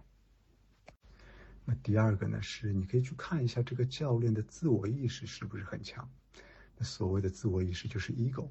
[1.66, 6.08] 那第二个呢，是你可以去看一下这个教练的自我意识是不是很强。
[6.78, 8.48] 那所谓的自我意识就是 ego。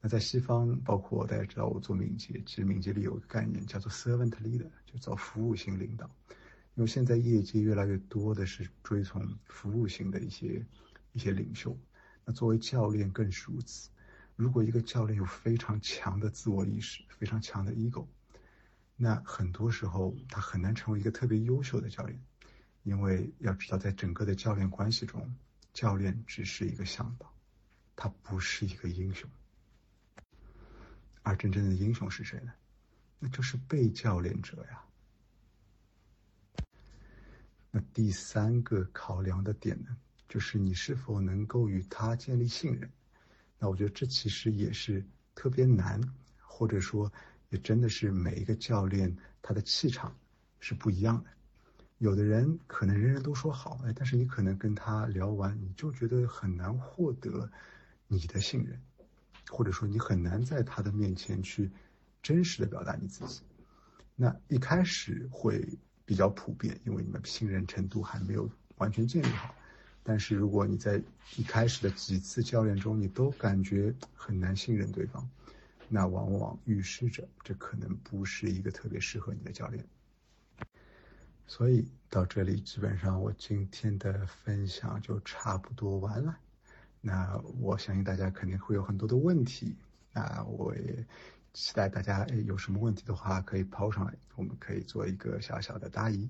[0.00, 6.10] 那在西方，包括大家知道我做敏捷，其实敏捷里有个概念叫做 servant leader，就叫服务型领导。
[6.74, 10.64] 因为现在业界越来越多的是追从服务型的一些
[11.12, 11.76] 一些领袖，
[12.24, 13.90] 那作为教练更是如此。
[14.36, 18.06] 如果一个教练有非常强的自我意识，非常强的 ego，
[18.94, 22.20] 那很多时候他很难成为一个特别优秀的教练，
[22.82, 25.34] 因为要知道，在整个的教练关系中，
[25.72, 27.34] 教练只是一个向导，
[27.96, 29.28] 他不是一个英雄。
[31.22, 32.52] 而真正的英雄是谁呢？
[33.18, 34.84] 那就是被教练者呀。
[37.70, 39.96] 那第三个考量的点呢，
[40.28, 42.90] 就是你是否能够与他建立信任。
[43.58, 46.00] 那我觉得这其实也是特别难，
[46.38, 47.12] 或者说
[47.48, 50.14] 也真的是每一个教练他的气场
[50.60, 51.30] 是不一样的。
[51.98, 57.50] 有的人可能人人都说好，哎，但是你可能跟他聊完，你就觉得很难获得
[58.06, 58.78] 你的信任，
[59.48, 61.70] 或者说你很难在他的面前去
[62.22, 63.40] 真实的表达你自己。
[64.14, 65.66] 那一开始会
[66.04, 69.54] 比较普遍，因为你们信任程度还没有完全建立好。
[70.08, 71.02] 但是如果你在
[71.36, 75.28] 一开始的几次教练中，你都感觉很难信任对方，
[75.88, 79.84] 那往往预示着这可能不是一个特别适合你的教练。
[81.48, 86.36] 所以到这里，基本上我今天的分享就差不多完了。
[87.00, 89.76] 那我相信大家肯定会有很多的问题，
[90.12, 91.04] 那我也
[91.52, 96.28] 期待大家诶有什么问题的话可以抛上来，我们可以做一个小小的答疑。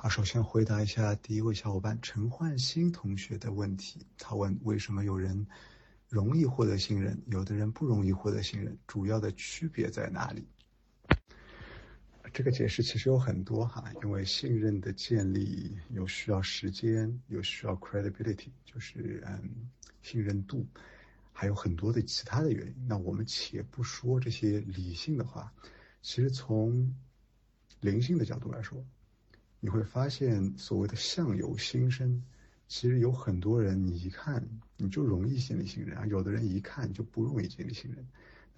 [0.00, 4.06] 好，首先回答一下第一位小伙伴陈焕新同学的问题。
[4.16, 5.44] 他问：为什么有人
[6.08, 8.78] 容易获得信任，有的人不容易获得信任？
[8.86, 10.46] 主要的区别在哪里？
[12.32, 19.68] 这个解释其实有很多哈，因为信任的建立有需要时间，有需要 credibility，就是嗯
[20.00, 20.64] 信任度，
[21.32, 22.86] 还有很多的其他的原因。
[22.86, 25.52] 那我们且不说这些理性的话，
[26.02, 26.94] 其实从
[27.80, 28.86] 灵性的角度来说。
[29.60, 32.22] 你会发现，所谓的相由心生，
[32.68, 34.46] 其实有很多人，你一看
[34.76, 38.06] 你就容易建立信任啊；有的人一看就不容易建立信任。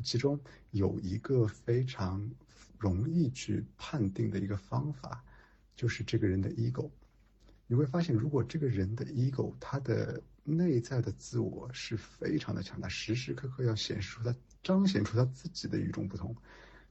[0.02, 0.38] 其中
[0.70, 2.30] 有一个非常
[2.78, 5.24] 容易去判定的一个方法，
[5.74, 6.90] 就是这个人的 ego。
[7.66, 16.34] 你会发现，如果这个人的 ego，他的内在的自我是非常的强大，时时刻刻要显示出他、彰显出他自己的与众不同，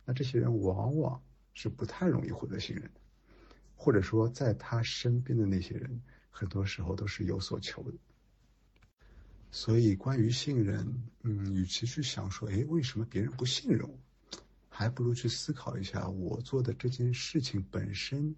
[0.06, 1.22] 那这些人往往
[1.54, 2.90] 是不太容易获得信任。
[3.82, 7.98] 或者说，在他身边的那些人，很多时候都是有所求的。
[9.52, 13.98] 所以关于信任，嗯，与其去想说，哎，为什么别人不信任我，
[14.68, 18.36] 还不如去思考一下我做的这件事情本身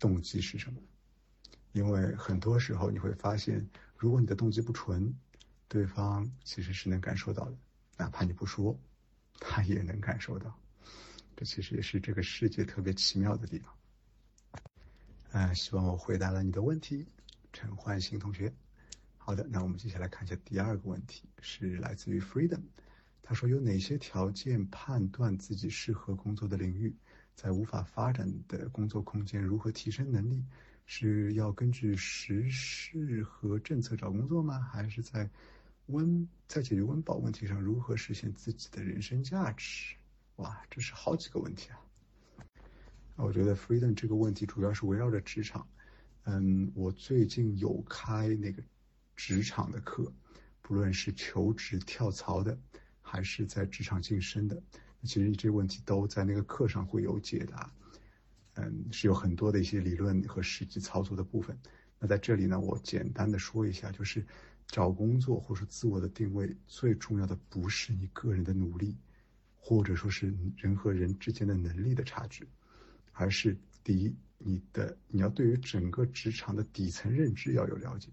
[0.00, 0.80] 动机是什么。
[1.70, 3.64] 因为很多时候你会发现，
[3.96, 5.14] 如果你的动机不纯，
[5.68, 7.56] 对方其实是能感受到的，
[7.96, 8.76] 哪怕你不说，
[9.38, 10.58] 他也能感受到。
[11.36, 13.77] 这其实也是这个世界特别奇妙的地方。
[15.40, 17.06] 嗯，希望我回答了你的问题，
[17.52, 18.52] 陈焕新同学。
[19.18, 22.60] 好的，那我们接下来看一下第二个问题，是来自于 Freedom。
[23.22, 26.92] 他说有哪些条件判断自己适合工作的领域，
[27.36, 30.44] 在无法发展的工作空间如何提升能力？
[30.86, 34.58] 是要根据时事和政策找工作吗？
[34.58, 35.30] 还是在
[35.86, 39.94] 温在解决温饱问题上如何实现自己的人生价值？
[40.34, 41.78] 哇，这是好几个问题啊！
[43.24, 45.66] 我觉得 Freedom 这个问题主要是围绕着职场。
[46.24, 48.62] 嗯，我最近有开那个
[49.16, 50.12] 职场的课，
[50.62, 52.56] 不论是求职跳槽的，
[53.02, 54.62] 还是在职场晋升的，
[55.02, 57.72] 其实这个问题都在那个课上会有解答。
[58.54, 61.58] 嗯，是有很多的一些理论和实际操作的部分。
[61.98, 64.24] 那在这里呢，我简单的说一下，就是
[64.66, 68.96] 找工作或者自我的定位，最重要的不是你个人的努力，
[69.56, 72.46] 或者说是人和人之间的能力的差距，
[73.18, 78.08] 而是第一，你的你要对于整个职场的底层认知要有了解，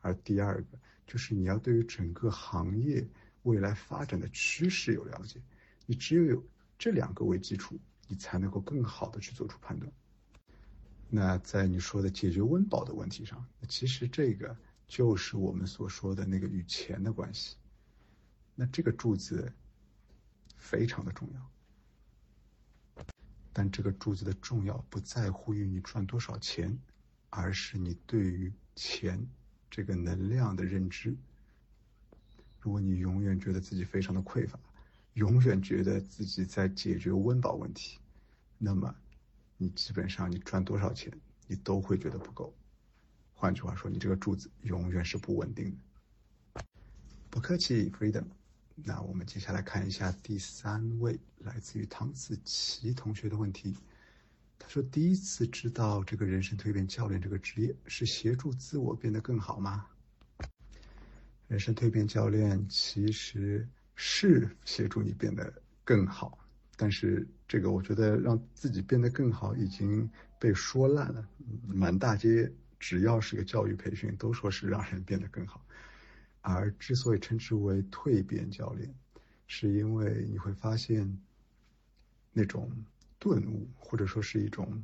[0.00, 3.06] 而第二个就是你要对于整个行业
[3.42, 5.40] 未来发展的趋势有了解。
[5.86, 6.44] 你只有有
[6.78, 7.78] 这两个为基础。
[8.12, 9.92] 你才能够更好的去做出判断。
[11.08, 14.56] 那在你说的解决温饱的问题上，其实这个
[14.88, 17.56] 就是我们所说的那个与钱的关系。
[18.56, 19.52] 那这个柱子
[20.56, 21.50] 非常的重要，
[23.52, 26.78] 但这个柱子的重要不在乎于你赚多少钱，
[27.30, 29.26] 而是你对于钱
[29.70, 31.16] 这个能量的认知。
[32.60, 34.58] 如果你永远觉得自己非常的匮乏，
[35.14, 37.98] 永远觉得自己在解决温饱问题，
[38.58, 38.94] 那么，
[39.56, 41.12] 你基本上你赚多少钱，
[41.46, 42.54] 你都会觉得不够。
[43.34, 45.74] 换句话说，你这个柱子永远是不稳定
[46.54, 46.62] 的。
[47.30, 48.24] 不客气，Freedom。
[48.84, 53.76] 那我们接下来看一下第三位来自于唐子琪同学的问题。
[54.58, 59.86] 他说：“第一次知道这个人生蜕变教练这个职业是协助自我变得更好吗？”
[61.48, 63.68] 人生蜕变教练其实。
[64.02, 65.52] 是协助你变得
[65.84, 66.38] 更好，
[66.74, 71.28] 但是这个我觉得让自己变得更好已经被说烂了，
[71.66, 75.62] 满大街只要是个教育培训都说是让人变得更好，
[76.40, 78.94] 而之所以称之为蜕变教练，
[79.46, 81.18] 是因为你会发现
[82.32, 82.70] 那种
[83.18, 84.82] 顿悟，或者说是一种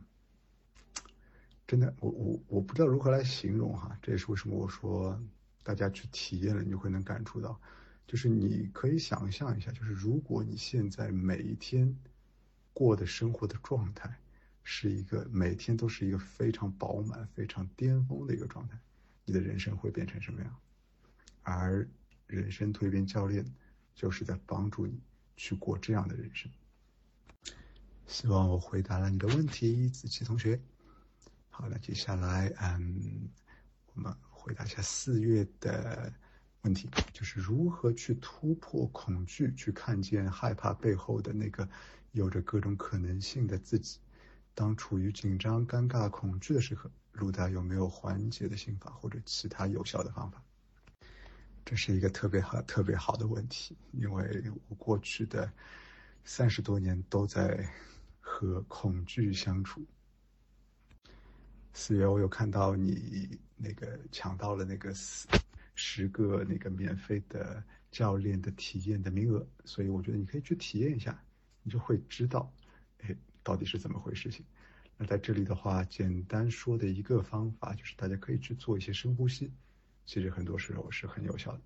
[1.67, 5.21] 真的，我我我不知道如何来形容哈，这也是为什么我说
[5.63, 7.61] 大家去体验了，你会能感触到。
[8.07, 11.93] 就是你可以想象一下，就是如果你现在每一天
[12.73, 14.17] 过的生活的状态
[14.63, 18.79] 是一个每天都是一个非常饱满、非常巅峰的一个状态，
[19.25, 20.57] 你的人生会变成什么样？
[21.47, 21.89] 而
[22.27, 23.47] 人生蜕变教练
[23.95, 25.01] 就是在帮助你
[25.37, 26.51] 去过这样的人生。
[28.07, 30.61] 希望我回答了你的问题，子琪同学。
[31.49, 33.29] 好了，接下来嗯，
[33.95, 36.13] 我们回答一下四月的。
[36.63, 41.69] 问题就是如何去突破恐惧，去看见害怕背后的那个
[42.11, 44.01] 有着各种可能性的自己。
[44.53, 50.43] 当处于紧张、尴尬、恐惧的时候，鲁达有没有缓解的心法或者其他有效的方法？
[51.67, 55.53] 这是一个特别好、特别好的问题，因为我过去的
[56.23, 57.69] 三十多年都在
[58.21, 59.85] 和恐惧相处。
[61.73, 64.95] 四月我有看到你那个抢到了那个
[65.75, 67.61] 十个那个免费的
[67.91, 71.21] 教练的体验的名额，所以我觉得你可以去体验一下，
[71.65, 72.49] 你就会知道，
[73.01, 73.13] 哎，
[73.43, 74.47] 到底是怎么回事情。
[74.97, 79.53] 那在这里的话，简单说的一个方法就是大家可以去做一些深呼吸，
[80.07, 81.61] 其实很多时候是很有效的。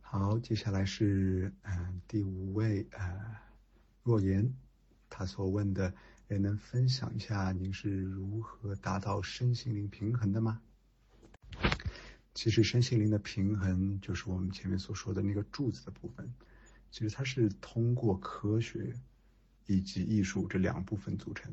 [0.00, 3.36] 好，接下来是嗯第五位呃
[4.04, 4.54] 若言，
[5.10, 5.92] 他所问的，
[6.28, 10.60] 也能分享一下您是如何达到身心灵平衡的吗？
[12.34, 16.32] 其实身心灵的平衡就是我们前面所说的那个柱子的部分。
[16.92, 18.94] 其实它是通过科学
[19.66, 21.52] 以及艺术这两部分组成。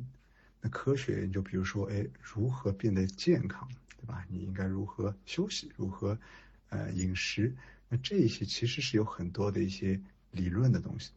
[0.61, 3.67] 那科学，就比如说，哎，如何变得健康，
[4.03, 4.25] 对吧？
[4.27, 6.19] 你应该如何休息，如何
[6.67, 7.55] 呃饮食？
[7.87, 10.01] 那这一些其实是有很多的一些
[10.31, 11.11] 理论的东西。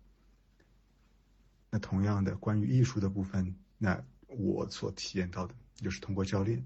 [1.68, 6.64] 那同样的，关于艺术的部分，那我所体验到的就是通过教练。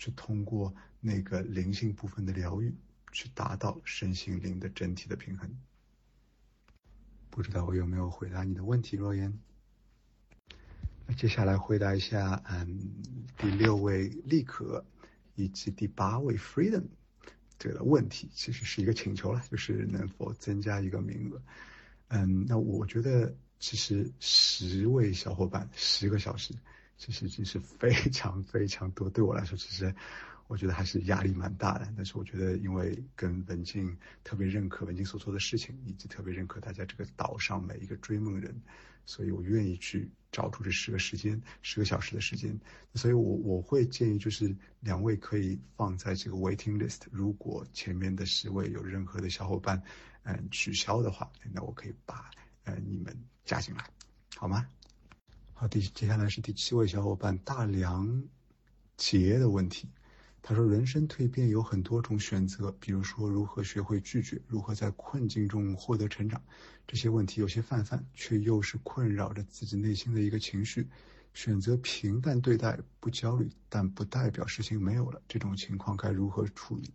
[0.00, 2.72] 去通过那个灵性部分的疗愈，
[3.10, 5.50] 去达到身心灵的整体的平衡。
[7.30, 9.36] 不知道我有没有回答你的问题，若言？
[11.04, 12.78] 那接下来回答一下，嗯，
[13.36, 14.84] 第六位立可
[15.44, 16.84] 以及第八位 Freedom
[17.58, 21.40] 这个问题，其实是一个请求了，就是能否增加一个名额？
[22.08, 26.54] 嗯，那我觉得其实十位小伙伴十个小时，
[26.96, 29.94] 其实已经是非常非常多，对我来说，其实。
[30.48, 38.58] 我觉得还是压力蛮大的，但是我觉得因为跟文静特别认可文静所做的事情，以及特别认可大家这个岛上每一个追梦人，
[39.08, 42.60] 所以我愿意去找出这十个时间，十个小时的时间。
[42.94, 49.82] 所以我我会建议就是两位可以放在这个 waiting list，如果前面的十位有任何的小伙伴
[50.24, 52.30] 嗯取消的话，那我可以把
[52.64, 53.90] 呃你们加进来，
[54.36, 54.68] 好吗？
[55.54, 58.24] 好，第接下来是第七位小伙伴大梁
[58.98, 59.88] 杰的问题。
[60.40, 66.42] 他说：“人生蜕变有很多种选择，比如说如何学会拒绝，如何在困境中获得成长。
[66.86, 70.88] 这些问题有些泛泛，却又是困扰着自己内心的一个情绪。
[71.34, 75.20] 选择平淡对待，不焦虑，但不代表事情没有了。
[75.28, 76.90] 这种情况该如何处理？”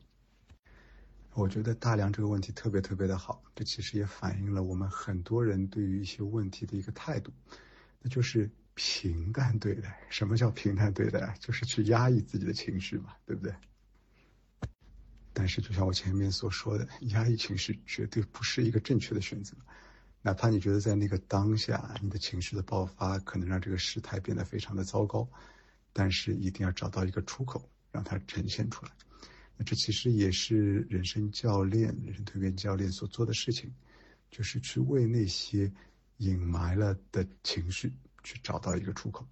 [1.35, 7.31] 我觉得大梁这个问题特别特别的好，这其实也反映了我们很多人对于一些问题的一个态度，
[8.01, 8.49] 那就是。
[8.75, 11.35] 平淡对待，什么叫平淡对待？
[11.39, 13.53] 就是去压抑自己的情绪嘛，对不对？
[15.31, 19.55] 但是，就像我前面所说的，压抑情绪绝对不是一个正确的选择。
[20.21, 25.27] 哪怕你觉得在那个当下，你的情绪的爆发可能让这个事态变得非常的糟糕，
[25.91, 28.91] 但是一定要找到一个出口，让它呈现出来。
[29.57, 33.73] 那这其实也是人生教练、人生蜕变教练所做的事情，
[34.31, 35.71] 就是去为那些
[36.17, 37.91] 隐埋了的情绪。
[38.23, 39.27] 去找到一个出口，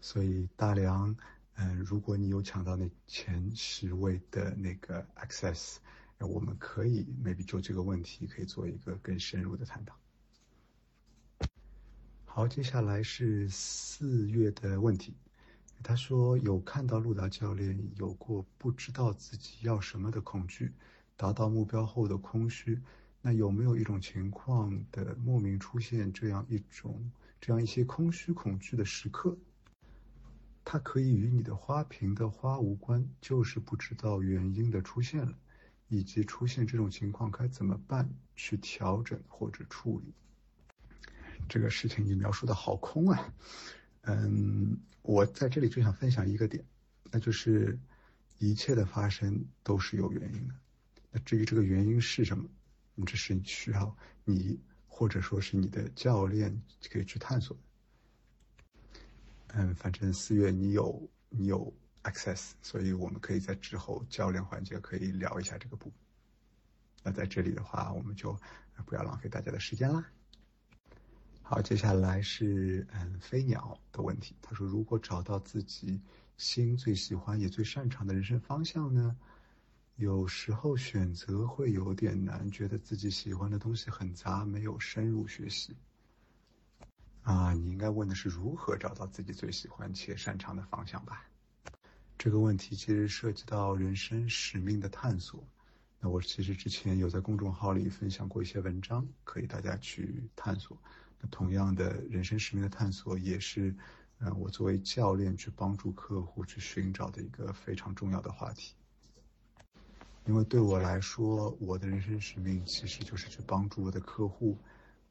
[0.00, 1.16] 所以大梁，
[1.54, 5.78] 嗯，如果你有抢到那前十位的那个 access，
[6.18, 9.96] 我们可以 maybe 就这个问题可以做一个更深入的探讨。
[12.26, 15.14] 好，接下来是四月的问题，
[15.82, 20.72] 他说有看到陆达教练有过不知道自己要什么的恐惧，
[21.16, 22.80] 达到目标后的空虚。
[23.20, 27.10] 那有没有一种情况的莫名出现这样一种
[27.40, 29.36] 这样一些空虚恐惧的时刻？
[30.64, 35.38] 它可以与你的花瓶的花无关，就是不知道原因的出现了，
[35.88, 40.14] 以及出现这种情况该怎么办去调整或者处理？
[41.48, 43.34] 这个事情你描述的好空啊！
[44.02, 46.64] 嗯，我在这里就想分享一个点，
[47.10, 47.78] 那就是
[48.38, 50.54] 一切的发生都是有原因的。
[51.10, 52.48] 那至于这个原因是什么？
[53.04, 59.00] 这是需要你或者说是你的教练可以去探索的。
[59.54, 61.72] 嗯，反正四月你有你有
[62.02, 65.98] access，所以我们可以在之后教练环节可以聊一下这个部分。
[67.02, 68.38] 那在这里的话，我们就
[68.84, 70.04] 不要浪费大家的时间啦。
[71.42, 76.00] 好，接下来是嗯飞鸟的问题，他说如果找到自己
[76.36, 79.16] 心最喜欢也最擅长的人生方向呢？
[79.98, 85.74] 有时候选择会有点难，觉得自己喜欢的东西很杂，没有深入学习。
[87.22, 91.28] 啊，你应该问的是如何找到自己最喜欢且擅长的方向吧？
[92.16, 95.44] 这个问题其实涉及到人生使命的探索。
[95.98, 100.80] 那我其实之前有在公众号里分享过一些文章，可以大家去探索。
[101.20, 103.74] 那同样的人生使命的探索，也是，
[104.20, 108.74] 呃，我作为教练去帮助客户去寻找的一个非常重要的话题。
[110.28, 114.58] 因为对我来说，我的人生使命其实就是去帮助我的客户，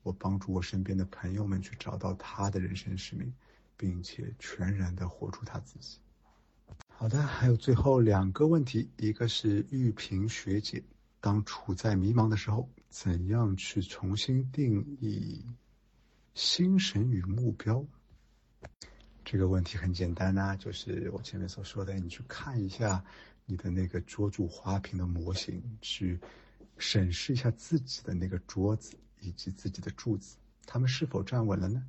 [0.04, 3.34] 我帮助我身边的朋友们去找到他的人生使命，
[3.76, 5.98] 并且全然的活出他自己。
[6.88, 10.84] 好的，还有最后两个问题，一个是玉萍学姐，
[11.20, 15.44] 当处在迷茫的时候，怎样去重新定义
[16.36, 17.84] 心神与目标？
[19.26, 23.04] 这个问题很简单呐，就是我前面所说的，你去看一下。
[23.50, 26.20] 你的那个桌柱花瓶的模型，去
[26.78, 30.36] 审视一下自己的那个桌子以及自己的柱子，
[30.66, 31.82] 他们是否站稳了呢？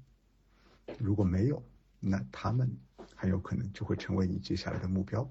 [0.98, 1.60] 如果没有，
[1.98, 2.70] 那他们
[3.16, 5.28] 很有可能就会成为你接下来的目标。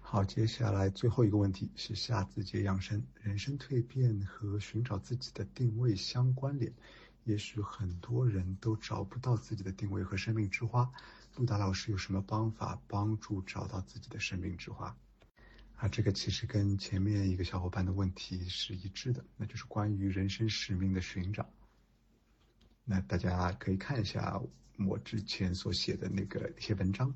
[0.00, 6.72] 好，接下来最后一个问题是下字节养生，人生蜕变和寻找自己的定位相关联。
[7.28, 10.90] 也许很多人都找不到自己的定位和生命之花。
[11.36, 14.96] 陆达老师有什么方法帮助找到自己的生命之花？
[15.76, 21.46] 啊，这个其实跟前面一个小伙伴的问题是一致的，那就是关于人生使命的寻找。
[22.82, 24.40] 那大家可以看一下
[24.78, 27.14] 我之前所写的那个一些文章，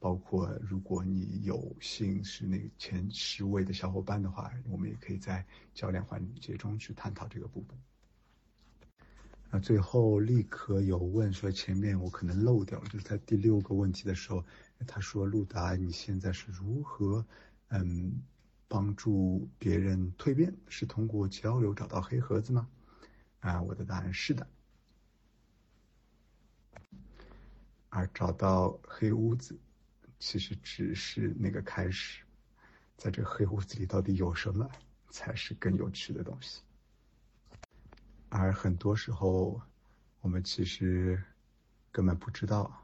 [0.00, 7.78] 包括如果你有幸是那个前十位的小伙伴的话，我们也可以在教练环节中去探讨这个部分。
[9.54, 14.44] 那最后立刻有问说，前面我可能漏掉了，就是在第六个问题的时候，
[14.84, 17.24] 他说陆达你现在是如何
[17.68, 18.20] 嗯
[18.66, 20.52] 帮助别人蜕变？
[20.66, 22.68] 是通过交流找到黑盒子吗？
[23.38, 24.44] 啊，我的答案是的。
[27.90, 29.56] 而找到黑屋子，
[30.18, 32.24] 其实只是那个开始，
[32.96, 34.68] 在这黑屋子里到底有什么，
[35.10, 36.60] 才是更有趣的东西。
[38.36, 39.62] 而很多时候，
[40.20, 41.22] 我们其实
[41.92, 42.82] 根本不知道，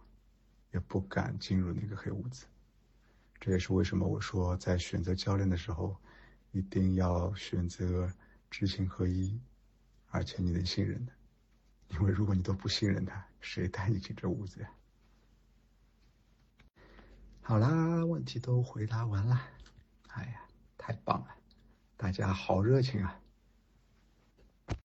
[0.70, 2.46] 也不敢进入那个黑屋子。
[3.40, 5.96] 这也是为什么我说，在选择教练的时候，
[6.53, 8.09] 一定要选择
[8.48, 9.40] 知行合一，
[10.11, 11.12] 而且你能信任的。
[11.88, 14.70] 因为如果你都不信任他，谁带你进这屋子呀？
[17.42, 19.42] 好啦，问题都回答完了。
[20.11, 20.42] 哎呀，
[20.78, 21.34] 太棒了，
[21.96, 23.20] 大家好热情啊！